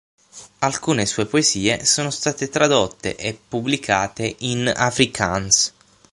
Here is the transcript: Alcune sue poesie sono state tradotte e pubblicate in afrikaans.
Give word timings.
Alcune 0.61 1.05
sue 1.05 1.27
poesie 1.27 1.85
sono 1.85 2.09
state 2.09 2.49
tradotte 2.49 3.15
e 3.17 3.39
pubblicate 3.47 4.35
in 4.39 4.67
afrikaans. 4.67 5.73